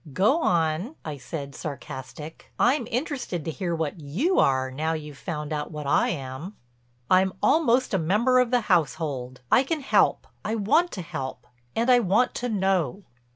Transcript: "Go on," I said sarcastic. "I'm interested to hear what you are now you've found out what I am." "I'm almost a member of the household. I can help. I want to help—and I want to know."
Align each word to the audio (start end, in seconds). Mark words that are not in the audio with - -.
"Go 0.13 0.41
on," 0.41 0.95
I 1.05 1.17
said 1.17 1.53
sarcastic. 1.53 2.51
"I'm 2.57 2.87
interested 2.89 3.45
to 3.45 3.51
hear 3.51 3.75
what 3.75 3.99
you 3.99 4.39
are 4.39 4.71
now 4.71 4.93
you've 4.93 5.19
found 5.19 5.53
out 5.53 5.69
what 5.69 5.85
I 5.85 6.09
am." 6.09 6.55
"I'm 7.11 7.33
almost 7.43 7.93
a 7.93 7.99
member 7.99 8.39
of 8.39 8.49
the 8.49 8.61
household. 8.61 9.41
I 9.51 9.61
can 9.61 9.81
help. 9.81 10.25
I 10.43 10.55
want 10.55 10.91
to 10.93 11.03
help—and 11.03 11.87
I 11.87 11.99
want 11.99 12.33
to 12.33 12.49
know." 12.49 13.03